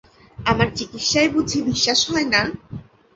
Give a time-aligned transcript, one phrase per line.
[0.37, 2.41] আমার চিকিৎসায় বুঝি বিশ্বাস হয় না?